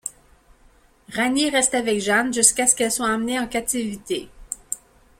[1.09, 4.29] Rani reste avec Jeanne jusqu'à ce qu'elle soit emmenée en captivité.